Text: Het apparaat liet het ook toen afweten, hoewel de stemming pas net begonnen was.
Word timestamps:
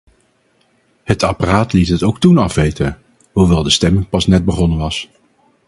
Het 1.03 1.23
apparaat 1.23 1.73
liet 1.73 1.87
het 1.87 2.03
ook 2.03 2.19
toen 2.19 2.37
afweten, 2.37 3.01
hoewel 3.31 3.63
de 3.63 3.69
stemming 3.69 4.09
pas 4.09 4.27
net 4.27 4.45
begonnen 4.45 4.77
was. 4.77 5.09